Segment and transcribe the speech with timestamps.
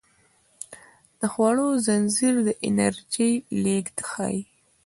[1.19, 4.39] د خوړو زنځیر د انرژۍ لیږد ښيي